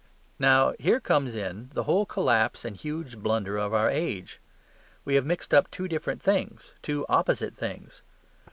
[0.39, 4.41] Now here comes in the whole collapse and huge blunder of our age.
[5.05, 8.01] We have mixed up two different things, two opposite things.